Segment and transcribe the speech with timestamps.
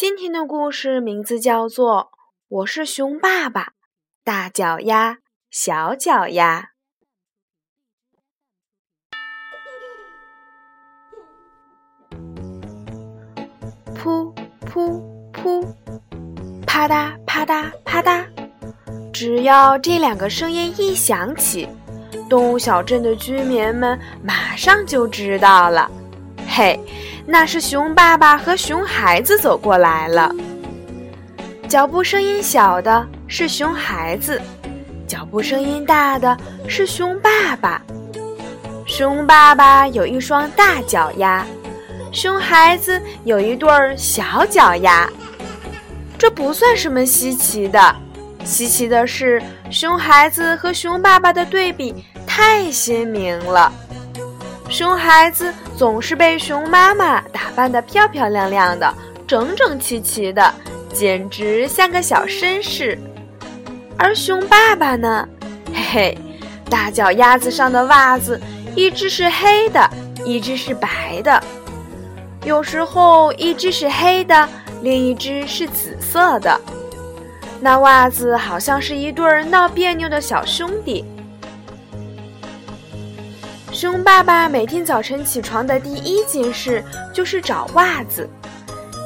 [0.00, 2.10] 今天的故事名字叫做
[2.48, 3.74] 《我是熊爸爸，
[4.24, 5.18] 大脚丫，
[5.50, 6.70] 小脚丫》。
[13.94, 15.02] 噗噗
[15.34, 15.68] 噗，
[16.66, 18.24] 啪嗒啪嗒啪嗒，
[19.12, 21.68] 只要这两个声音一响起，
[22.26, 25.90] 动物小镇的居民们马上就知道了。
[26.52, 26.78] 嘿！
[27.24, 30.34] 那是熊爸爸和熊孩子走过来了。
[31.68, 34.42] 脚步声音小的是熊孩子，
[35.06, 37.80] 脚步声音大的是熊爸爸。
[38.84, 41.46] 熊爸爸有一双大脚丫，
[42.10, 45.08] 熊孩子有一对儿小脚丫。
[46.18, 47.96] 这不算什么稀奇的，
[48.44, 53.72] 稀奇的是熊孩子和熊爸爸的对比太鲜明了。
[54.70, 58.94] 熊孩子总是被熊妈妈打扮得漂漂亮亮的、
[59.26, 60.54] 整整齐齐的，
[60.94, 62.96] 简直像个小绅士。
[63.98, 65.28] 而熊爸爸呢，
[65.74, 66.18] 嘿嘿，
[66.70, 68.40] 大脚丫子上的袜子
[68.76, 69.90] 一只是黑的，
[70.24, 71.42] 一只是白的，
[72.44, 74.48] 有时候一只是黑的，
[74.82, 76.58] 另一只是紫色的。
[77.60, 81.04] 那袜子好像是一对闹别扭的小兄弟。
[83.80, 88.28] 熊爸爸每天早晨起床的第一件事就是找袜子，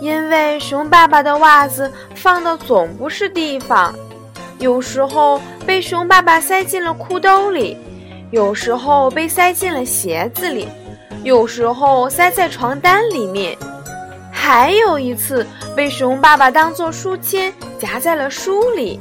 [0.00, 3.94] 因为熊爸爸的袜子放的总不是地方，
[4.58, 7.76] 有时候被熊爸爸塞进了裤兜里，
[8.30, 10.66] 有时候被塞进了鞋子里，
[11.22, 13.54] 有时候塞在床单里面，
[14.32, 15.46] 还有一次
[15.76, 18.98] 被熊爸爸当做书签夹在了书里。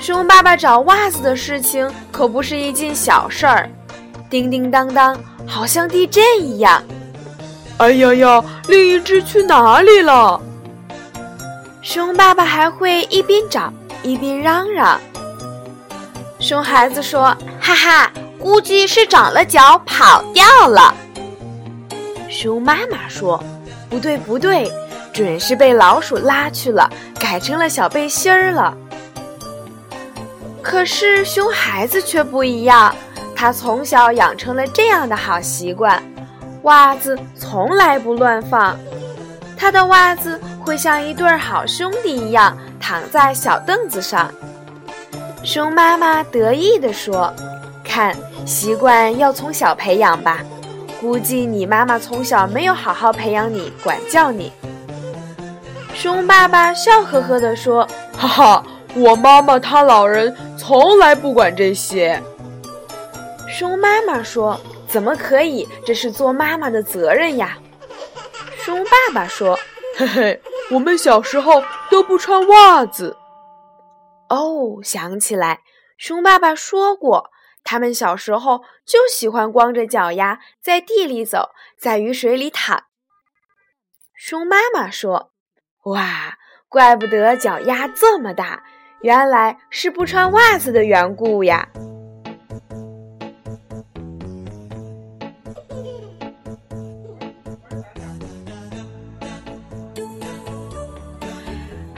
[0.00, 3.68] 熊爸爸找袜子的事情可不是一件小事儿。
[4.34, 6.82] 叮叮当当，好像地震一样。
[7.76, 10.40] 哎呀呀，另一只去哪里了？
[11.82, 15.00] 熊爸爸还会一边找一边嚷嚷。
[16.40, 17.26] 熊孩子说
[17.62, 20.92] ：“哈哈，估计是长了脚跑掉了。”
[22.28, 23.40] 熊妈妈说
[23.88, 24.68] ：“不对不对，
[25.12, 26.90] 准是被老鼠拉去了，
[27.20, 28.76] 改成了小背心儿了。”
[30.60, 32.92] 可是熊孩子却不一样。
[33.44, 36.02] 他从小养成了这样的好习惯，
[36.62, 38.74] 袜子从来不乱放。
[39.54, 44.32] 他的袜子会像一对好兄弟一样躺在小凳子上。
[45.42, 47.30] 熊妈妈得意地说
[47.84, 48.16] ：“看，
[48.46, 50.38] 习惯要从小培养吧。
[50.98, 54.50] 估计你妈妈从小没有好好培养你，管教你。”
[55.92, 62.18] 熊爸爸笑呵呵地说：“哈哈，我妈妈她老人从来不管这些。”
[63.56, 65.64] 熊妈妈说：“怎么可以？
[65.86, 67.56] 这是做妈妈的责任呀。”
[68.58, 69.56] 熊爸爸说
[69.96, 70.42] ：“嘿嘿，
[70.72, 73.16] 我们小时候都不穿袜子。”
[74.28, 75.60] 哦，想起来，
[75.96, 77.30] 熊爸爸说过，
[77.62, 82.82] 他们小时候就喜欢光着脚丫在地里走，在雨水里躺。
[84.16, 85.30] 熊妈妈说
[85.86, 86.38] ：“哇，
[86.68, 88.64] 怪不得脚丫这么大，
[89.02, 91.68] 原来是不穿袜子的缘故呀。”